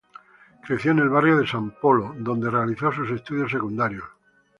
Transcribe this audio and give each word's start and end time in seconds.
Creció 0.63 0.89
en 0.93 0.97
el 0.97 1.09
barrio 1.09 1.37
de 1.37 1.45
San 1.45 1.69
Polo, 1.79 2.15
donde 2.17 2.49
realizó 2.49 2.91
sus 2.91 3.11
estudios 3.11 3.51
secundarios. 3.51 4.05